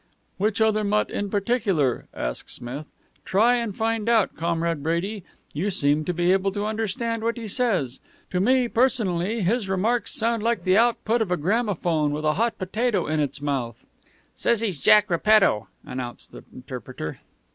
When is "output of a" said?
10.75-11.37